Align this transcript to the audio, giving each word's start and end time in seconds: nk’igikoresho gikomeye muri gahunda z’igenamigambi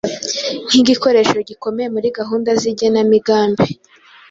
nk’igikoresho 0.67 1.37
gikomeye 1.49 1.87
muri 1.95 2.07
gahunda 2.19 2.49
z’igenamigambi 2.61 3.65